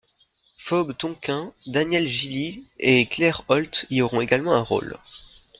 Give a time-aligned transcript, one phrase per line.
[0.57, 4.97] Phoebe Tonkin, Daniel Gillies et Claire Holt y auront également un rôle.